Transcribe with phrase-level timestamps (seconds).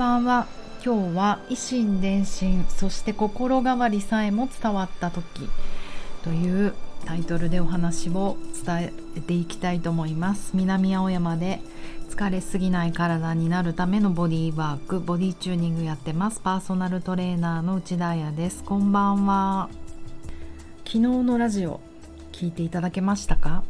[0.00, 0.46] ばんは。
[0.82, 5.46] 今日は維心伝心そして心変わりさえも伝わった時
[6.22, 10.52] というタイトルでお話を伝えていきたいと思います。
[10.54, 11.60] 南青山で
[12.08, 16.40] 疲れすぎない体になるためのボディワークボディチューニングやってます。
[16.40, 18.64] パーソナルトレーナーの内田彩です。
[18.64, 19.68] こんばんは。
[20.86, 21.82] 昨日のラジオ
[22.32, 23.64] 聞いていただけましたか？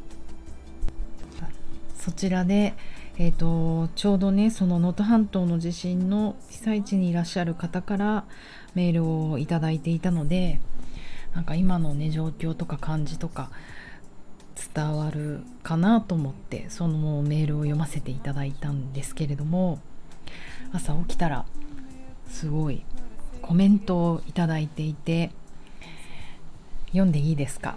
[1.99, 2.75] そちらで
[3.23, 8.25] えーと、ちょうどねその能登半島の地震の被災地にいらっしゃる方から
[8.75, 10.59] メールをいいていたので
[11.35, 13.51] なんか今のね状況とか感じとか
[14.75, 19.81] 伝わるかなと思ってそのメールを読ませていただいたんですけれども
[20.73, 21.45] 朝起きたら
[22.27, 22.83] すごい
[23.43, 25.31] コメントをいただいていて
[26.87, 27.77] 読んでいいですか？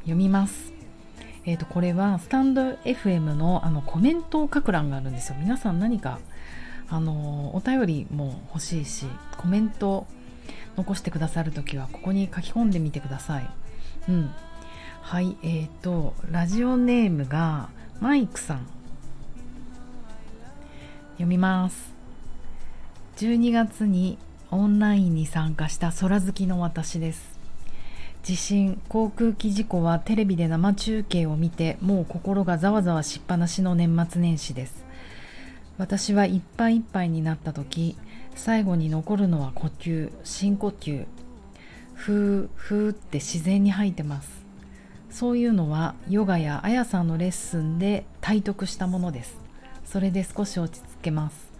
[0.00, 0.79] 読みます。
[1.46, 5.36] えー、とこれはスタンド FM のあのコメントを書く欄があるんですよ。
[5.40, 6.18] 皆さん何か
[6.88, 9.06] あのお便りも欲しいし
[9.38, 10.06] コメント
[10.76, 13.50] 残してくださる時はここに書き込んでみてください。
[14.08, 14.30] うん。
[15.02, 17.70] はいえーとラジオネームが
[18.00, 18.66] マイクさん。
[21.12, 21.94] 読みます。
[23.16, 24.18] 12月に
[24.50, 27.39] オンラインに参加した空好きの私です。
[28.22, 34.84] 地震航空機事故はテレビで生中継を見てもう心がざわざわしっぱなしの年末年始です。
[35.78, 37.96] 私はいっぱいいっぱいになった時
[38.34, 41.06] 最後に残るのは呼吸深呼吸。
[41.94, 44.28] ふーふーって自然に吐いてます。
[45.10, 49.38] そういうのはヨガやあやさんのレッスンで体得したものです。
[49.84, 51.50] それで少し落ち着けます。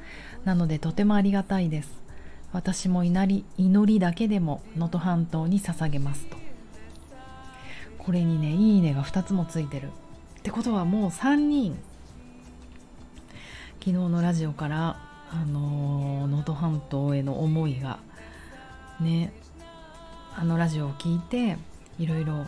[0.44, 1.90] なのでとてもありがたいです。
[2.52, 6.39] 私も祈り祈りだけでも能登半島に捧げますと。
[8.04, 9.88] これにねいいねが2つもついてる。
[9.88, 11.78] ってことはもう3人
[13.78, 14.96] 昨日のラジオから
[15.30, 17.98] あの能登半島への思いが
[19.00, 19.32] ね
[20.34, 21.58] あのラジオを聞いて
[21.98, 22.46] いろいろ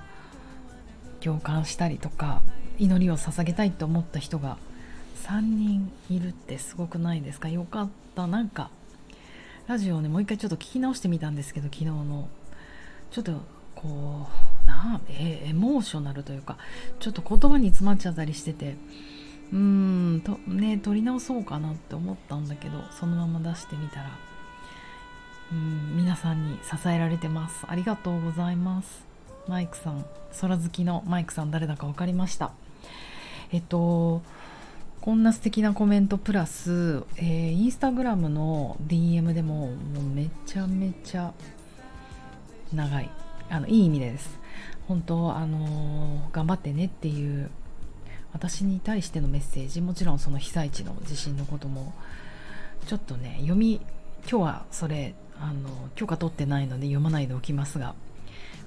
[1.21, 2.43] 共感したりとか
[2.78, 4.56] 祈りを捧げたいと思った人が
[5.25, 7.48] 3人いるってすごくないですか？
[7.48, 8.27] よかった。
[8.27, 8.71] なんか
[9.69, 12.28] ラジオをねもう一回ちょっと聞き直してみたんですけど昨日の。
[13.10, 13.32] ちょっと
[13.75, 16.59] こうなえエモーショナルというか
[17.00, 18.77] ちょっと言葉に詰まっちゃったりしてて。
[19.53, 24.19] うーんとね撮り直そうかなって思ったんだけどそのまま出してみたら。
[25.53, 27.67] うん皆さんに支えられてます。
[27.69, 29.05] ありがとうございます。
[29.47, 30.05] マイクさん
[30.41, 32.53] 空好きのマイクさん誰だか分かりました。
[33.53, 34.22] えっと
[35.03, 41.34] こんな素敵なコメントプラス、えー、インスタグラムの DM でももうめちゃめちゃ
[42.72, 43.11] 長い。
[43.51, 44.39] あのいい意味です。
[44.88, 47.50] 本当あの頑張ってねっていう
[48.32, 51.93] 私に対してのメッセージもちろんその被災地の地震のことも
[52.87, 53.81] ちょっとね読み
[54.28, 57.94] 今日はそれあの許可取ってないので読まないでおきますが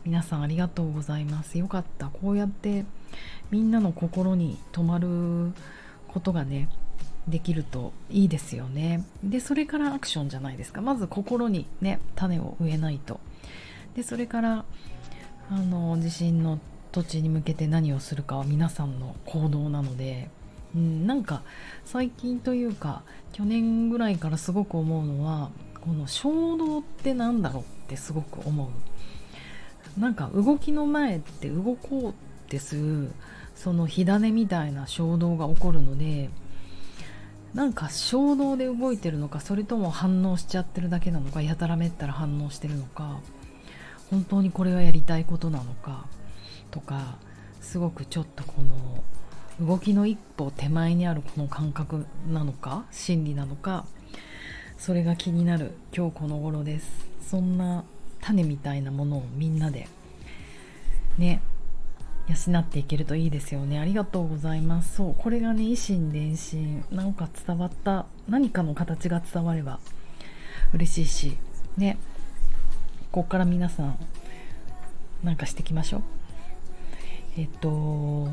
[0.05, 1.57] 皆さんありがとうございます。
[1.57, 2.09] よかった。
[2.09, 2.85] こうやって
[3.49, 5.51] みんなの心に留まる
[6.07, 6.69] ことがね
[7.27, 9.03] できるといいですよね。
[9.23, 10.81] でそれからアクションじゃないですか。
[10.81, 13.19] まず心にね種を植えないと。
[13.95, 14.65] でそれから
[15.51, 16.59] あの地震の
[16.91, 20.29] 土地に向けて何をするかは皆さんの行動なので、
[20.75, 21.43] うん、なんか
[21.83, 25.51] 最近というか去年ぐらいからすごく思うのは
[25.81, 28.69] この衝動って何だろうってすごく思う。
[29.99, 32.13] なんか動きの前って動こうっ
[32.49, 33.11] てする
[33.55, 36.29] その火種みたいな衝動が起こるので
[37.53, 43.19] なんか衝動で動いてるのかそれとも反応しちゃってるだけなのかやたらめったら反応してるのか
[44.09, 46.05] 本当にこれがやりたいことなのか
[46.71, 47.17] とか
[47.61, 48.61] すごくちょっとこ
[49.59, 53.85] の動きの一歩手前にあるこの感覚なのか心理なのか
[54.77, 56.87] それが気になる今日この頃です。
[57.29, 57.83] そんな
[58.21, 59.87] 種みたいなものをみんなで
[61.17, 61.41] ね
[62.27, 63.79] 養っていけるといいですよね。
[63.79, 64.97] ありがとうございます。
[64.97, 66.83] そうこれがね維心伝心。
[66.91, 69.79] なんか伝わった何かの形が伝われば
[70.73, 71.37] 嬉しいし
[71.77, 71.97] ね。
[73.15, 73.97] ここから皆さん
[75.23, 76.01] なんかしてきましょう。
[77.37, 78.27] えっと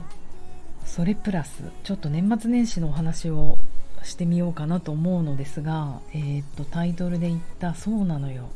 [0.84, 3.58] それプラスちょっと年末年始のお話を
[4.02, 8.48] してみようかなと思うのですが、え、っとタイトルで言った「そうなのよ」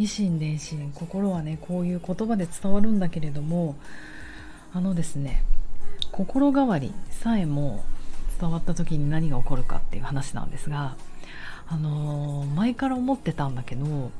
[0.00, 3.76] 維心伝心心はねこういう言葉で伝わるんだけれども
[4.74, 5.44] あのですね
[6.10, 7.84] 心変わりさえも
[8.40, 10.96] 伝わった時に何が起こるかっていう話なんですが
[11.68, 14.10] あの、前から思ってたんだけど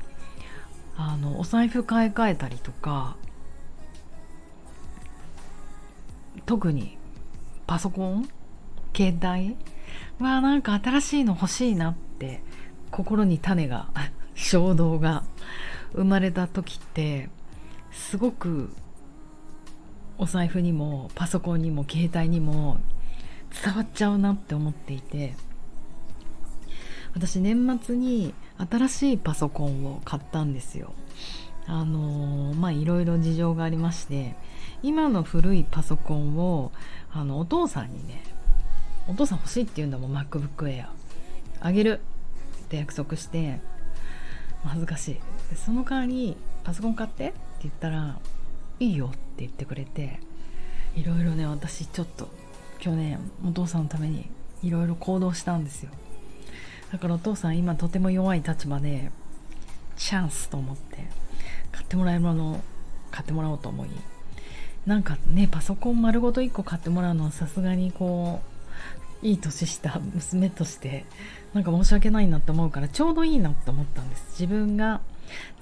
[1.09, 3.15] あのお財布買い替えたりとか
[6.45, 6.97] 特に
[7.65, 8.29] パソコン
[8.95, 9.55] 携帯
[10.19, 12.41] はなんか新しいの欲しいなって
[12.91, 13.89] 心に種が
[14.35, 15.23] 衝動が
[15.93, 17.29] 生まれた時って
[17.91, 18.73] すごく
[20.17, 22.77] お財布にもパソコンにも携帯にも
[23.63, 25.35] 伝わっちゃうなって思っていて
[27.13, 28.33] 私年末に
[28.69, 30.93] 新しいパソコンを買ったんですよ。
[31.67, 34.35] あのー、まあいろいろ事情がありまして
[34.83, 36.71] 今の古いパソコンを
[37.13, 38.23] あのお父さんにね
[39.07, 40.87] お父さん欲しいって言うんだもん MacBook Air
[41.59, 42.01] あげる
[42.63, 43.59] って約束して
[44.63, 45.17] 恥ずかしい。
[45.55, 48.17] その代わりパソコン買ってって言ったら
[48.79, 50.19] いいよって言ってくれて
[50.95, 52.27] いろいろね私ちょっと
[52.79, 54.29] 去年お父さんのために
[54.63, 55.91] いろいろ行動したんですよ。
[56.91, 59.11] だからお父さん今とても弱い立場で
[59.97, 60.97] チャンスと思って
[61.71, 62.61] 買ってもらえるものを
[63.11, 63.89] 買ってもらおうと思い
[64.85, 68.41] なんかねパソコン丸ごと1個買ってもらうのはさすがにこ
[69.23, 71.05] ういい年した娘として
[71.53, 74.41] なんか申し訳ないなって思うからちょうどいいなって思ったんです。
[74.41, 75.01] 自分が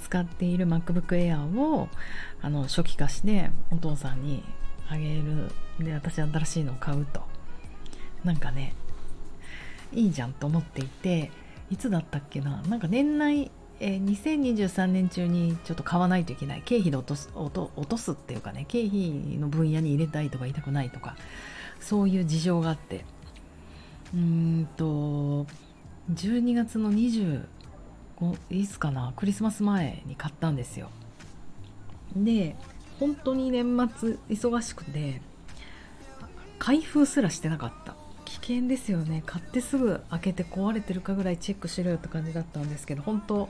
[0.02, 1.90] 使っている MacBook Air を
[2.42, 4.44] あの初期化してお父さんに
[4.90, 5.52] あげる。
[5.80, 7.22] で私新しいのを買うと。
[8.24, 8.74] なんかね
[9.92, 11.32] いいじゃんと思っていて
[11.70, 12.62] いつだったっけな？
[12.64, 13.52] なんか年内
[13.82, 16.62] えー、2023年中にちょっと買わないといけない。
[16.66, 18.66] 経費で落とす落と落とすっていうかね。
[18.68, 21.16] 経費の分野に入れたいとか言いたくないとか。
[21.80, 23.06] そういう事情があって。
[24.14, 25.48] うーんと
[26.14, 27.46] 12月の25
[28.50, 29.14] いつかな？
[29.16, 30.90] クリスマス前に買ったんですよ。
[32.16, 32.58] で
[33.00, 33.64] 本当に年
[33.98, 35.22] 末忙しくて
[36.58, 37.96] 開封すらしてなかった。
[38.42, 39.24] 危険ですよね。
[39.26, 43.50] 買ってすぐ開けて壊れてるかぐらいチェックしろよって感じだったんですけど本当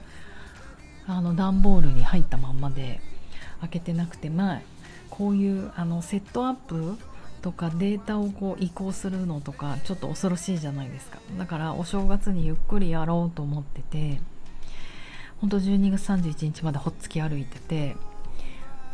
[1.07, 2.99] あの段ボールに入ったまんまで
[3.61, 4.61] 開けてなくてまあ
[5.09, 6.97] こういうあのセットアップ
[7.41, 11.19] とかデータをこう移行するのとかちょっと恐ろしいじゃないですか。
[11.37, 14.21] だからお正月にゆっくりやろうと思ってて
[15.39, 17.95] 本当12月31日までほっつき歩いてて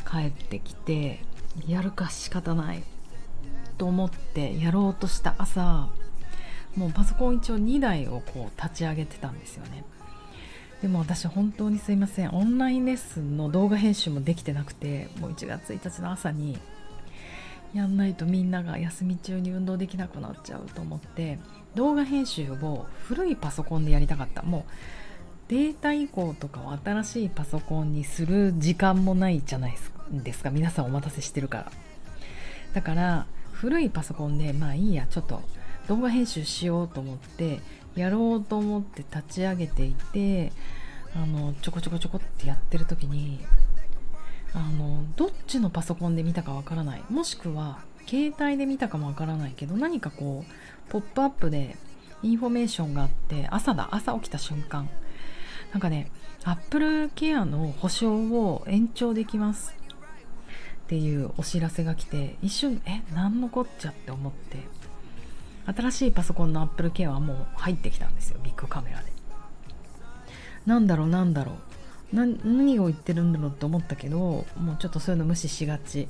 [0.09, 1.23] 帰ってきて
[1.67, 2.83] やるか仕方ない。
[3.77, 5.89] と思ってやろうとした朝
[6.75, 9.83] もうパソコン一応2台をこう立ち上げてたんですよね。
[10.81, 16.59] でも私本当にすいませんオンラインレッスンの動画編集もできてなくてもう1月1日の朝に
[17.73, 21.39] やんないとみんなが休み中に運動できなくなっちゃうと思って
[21.75, 24.43] 動画編集を古いパソコンでやりたかった。
[24.43, 24.71] もう
[25.47, 29.77] データ移行とかを新しいパソコンにする時間もないじゃない
[30.11, 31.71] ですか皆さんお待たせしてるから。
[32.73, 33.25] だから
[33.55, 35.41] 古いパソコンでまあいいやちょっと
[35.87, 37.59] 動画編集しようと思って
[37.95, 40.51] やろうと思って立ち上げていて
[41.15, 43.39] あのちょこちょこちょこってやってる時に
[44.53, 47.03] あのどっちのパソコンで見たかわからない。
[47.09, 51.75] もしくは携帯で見たかもわからないけど何かこうポップアップで
[52.21, 54.89] インフォメーションがあって朝だ朝起きた瞬間。
[55.71, 56.11] なんかね
[56.43, 59.84] アップルケアの保証を延長できます。
[60.85, 64.59] っていうお知らせが来て一瞬え何のこっちゃって思って
[65.65, 69.11] 新しいパソコンの Apple Care はもう入ってきたんですよビックカメラで。
[70.67, 71.55] なんだろうなんだろう。
[72.13, 76.07] 何を言ってるんだろうって思ったけどもうちょっとそういうの無視しがち。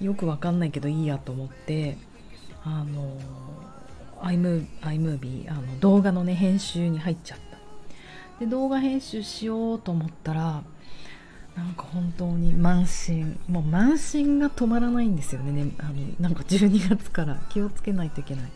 [0.00, 1.96] よくわかんないけどいいやと思って
[2.64, 3.16] あの
[4.20, 7.58] iMovie あの動画のね編集に入っちゃった。
[8.38, 10.62] で動画編集しようと思ったら
[11.56, 15.52] なんか本当に慢心もう慢心が止まらないんですよね。
[15.52, 18.50] ねあのなんか12月から気をつけないといけない。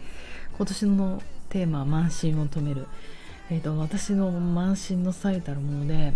[0.56, 2.86] 今年のテーマは慢心を止める、
[3.50, 6.12] えーと、私の慢心の最たるもので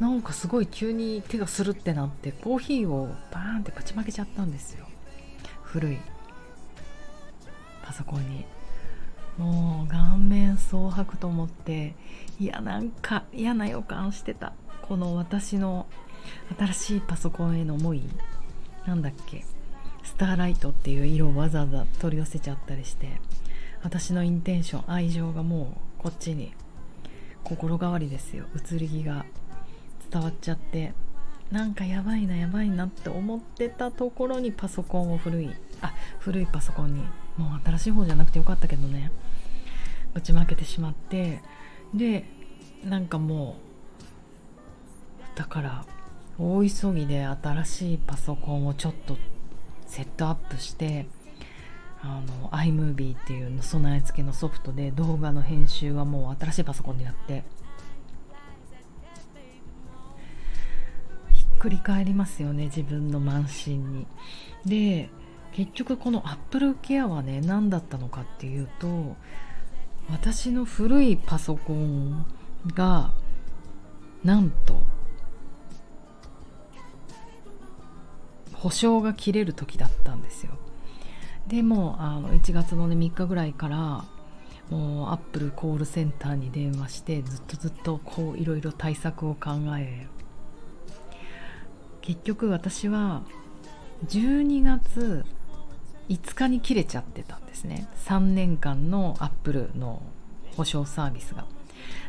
[0.00, 4.86] なんかすごい急に手がするってなってコーヒーをバーンってぶちまけちゃったんですよ。
[5.62, 5.98] 古い。
[7.82, 8.44] パソコンに。
[9.36, 11.94] もう顔面蒼白と思って
[12.40, 14.54] いやなんか嫌な予感してた。
[14.80, 15.86] この私の
[16.58, 18.02] 新しいパソコンへの思い
[18.86, 19.44] なんだっけ
[20.04, 23.20] スターライトっていう色をわざわざ取り寄せちゃったりして
[23.82, 26.52] 私のインテンション愛情がもうこっちに
[27.44, 28.44] 心変わりですよ。
[28.56, 29.24] 移り気が
[30.10, 30.92] 伝わっちゃって
[31.50, 37.00] なんかやばいなやばいなって思ってたところにパソコンを古いあ古いパソコンに
[37.36, 39.12] もう新しい方じゃなくてよかったけどね
[40.14, 41.40] 打ち負けてしまって
[41.94, 42.24] で
[42.84, 43.56] なんかも
[45.34, 45.84] うだから
[46.38, 49.16] 大急ぎで新しいパソコンをちょっと
[49.86, 51.06] セットアップして
[52.02, 57.42] あの iMovie っていうの備え付けのソフトで動画の編集はもう新しいパソコンになって
[61.32, 64.06] ひっくり返りますよね自分の慢心に。
[64.66, 65.08] で
[65.52, 69.16] 結局この Apple Care はね何だったのかっていうと
[70.10, 72.26] 私の古いパソコン
[72.74, 73.12] が
[74.22, 74.82] なんと
[78.58, 80.52] 保証が切れる時だったんですよ。
[81.46, 84.04] でもあの1月の、ね、3日ぐらいから
[84.70, 90.08] もうアップルコールセンターに電話してずっとずっとこういろいろ対策を考え
[92.02, 93.22] 結局私は
[94.06, 95.24] 12月
[96.08, 97.88] 5日に切れちゃってたんですね。
[98.06, 100.02] 3年間のアップルの
[100.56, 101.46] 保証サービスが。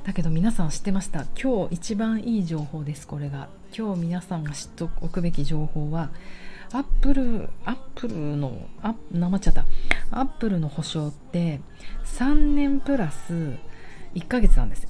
[0.03, 1.25] だけど皆さん知ってました？
[1.41, 3.49] 今日一番いい情報ですこれが。
[3.75, 6.09] 今日皆さんが知っておくべき情報は
[6.71, 9.65] アップルアップルのあなまっちゃった。
[10.11, 11.61] アップルの保証って
[12.05, 13.57] 3年プラス
[14.15, 14.87] 1ヶ月なんです。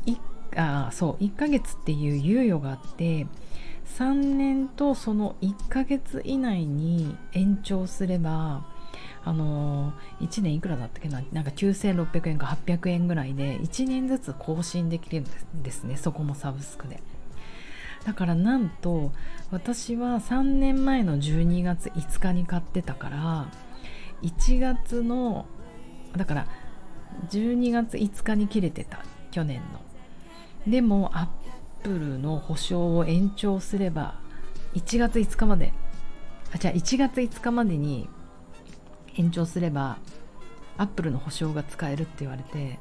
[0.55, 3.27] あそう1ヶ月っていう猶予があって
[3.97, 8.65] 3年とその1ヶ月以内に延長すれば
[9.23, 11.21] あのー、1年いくらだったっけな？
[11.31, 15.97] なんか9600円か800円ぐらいで1年ずつ更新できるんですね。
[15.97, 17.03] そこもサブスクで。
[18.07, 19.11] だからなんと
[19.51, 23.51] 私は3年前の12月5日に買ってたから
[24.21, 25.45] 1月の
[26.15, 26.47] だから
[27.29, 28.99] 12月5日に切れてた
[29.31, 30.71] 去年の。
[30.71, 31.27] でもアッ
[31.83, 34.15] プルの保証を延長すれば
[34.73, 35.73] 1月5日まで
[36.53, 38.07] あじゃあ1月5日までに
[39.15, 39.97] 延長すれば
[40.77, 42.79] アップルの保証が使えるって言われて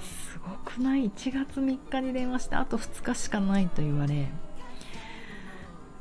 [0.00, 4.28] すごくない？1月3日に電話してあと2日しかないと言われ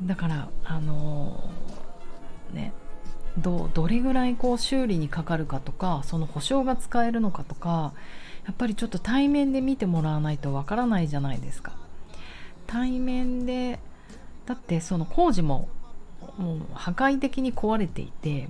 [0.02, 2.74] だからあのー、ね
[3.38, 7.94] どどれぐらいこう修理にかかるかとかその保証が使えるのかとか
[8.46, 11.74] やっぱりちょっと対面で見てもらわないとわからないじゃないですか。
[12.68, 13.80] 対面で
[14.46, 15.68] だってその工事も
[16.38, 18.50] もう破壊的に壊れていて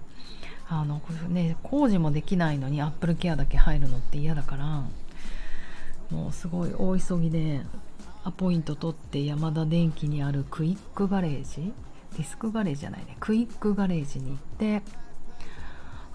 [0.68, 4.84] あの、ね、工事もできないのにアップルケアだけ入るのって嫌だから
[6.10, 7.62] もうすごい大急ぎで
[8.26, 11.72] アポイント取って山田電機にあるクイックガレージ？
[12.18, 13.16] ディスクガレージじゃないね。
[13.20, 14.82] クイックガレージに行って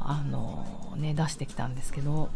[0.00, 2.30] あのね出してきたんですけど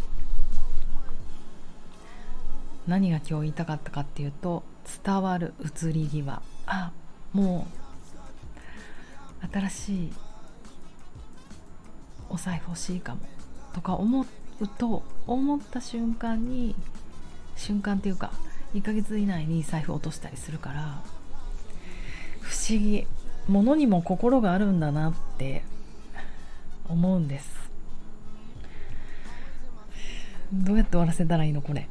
[2.87, 4.63] 何が今日言いたかったかっていうと
[5.05, 6.41] 伝わる移り際。
[6.67, 6.93] あ
[7.33, 7.67] も
[9.43, 10.13] う新しい
[12.31, 13.23] お財布欲しいかも。
[13.73, 16.77] とか思うと思った瞬間に
[17.57, 18.31] 瞬間っていうか
[18.75, 21.03] 1ヶ月以内に財布落としたりするから
[22.41, 23.07] 不思議。
[23.49, 25.63] 物にも心があるんだなって
[26.89, 27.71] 思うんです。
[30.53, 31.89] どうやって終わらせたらいいのこれ。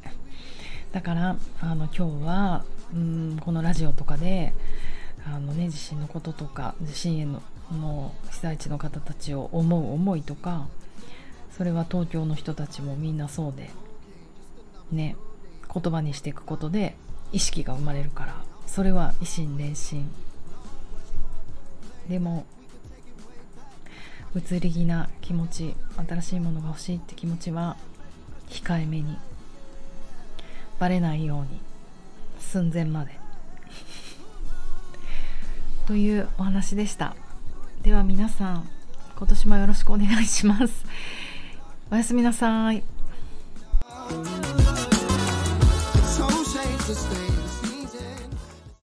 [0.91, 4.53] だからあの今日はうんこのラジオとかで
[5.25, 10.67] あの、ね、地震のこととか地震へのの被災地の方たちを思う思いとか
[11.55, 13.69] それは東京の人たちもみんなそうで
[14.91, 15.15] ね。
[15.73, 16.95] 言葉にしていくことで
[17.31, 18.35] 意識が生まれるから
[18.67, 20.09] それは維心伝心。
[22.09, 22.45] でも
[24.35, 25.75] 移り気な気持ち
[26.07, 27.77] 新しいものが欲しいって気持ちは
[28.49, 29.17] 控えめに
[30.79, 31.61] バレないように
[32.39, 33.19] 寸前まで。
[35.85, 37.15] というお話でした。
[37.83, 38.67] では皆さん
[39.15, 40.85] 今年もよろしくお願いします。
[41.91, 42.83] おやすみなさい。